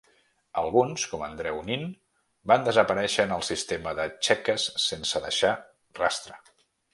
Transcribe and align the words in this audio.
Alguns, 0.59 1.01
com 1.09 1.25
Andreu 1.25 1.59
Nin, 1.67 1.83
van 2.51 2.65
desaparèixer 2.69 3.27
en 3.29 3.35
el 3.37 3.45
sistema 3.51 3.93
de 4.01 4.09
txeques 4.29 4.67
sense 4.87 5.23
deixar 5.29 5.53
rastre. 6.03 6.41